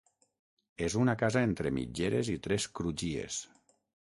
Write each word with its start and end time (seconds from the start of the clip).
És 0.87 0.95
una 1.01 1.15
casa 1.19 1.43
entre 1.49 1.73
mitgeres 1.77 2.33
i 2.37 2.39
tres 2.49 2.67
crugies. 2.81 3.41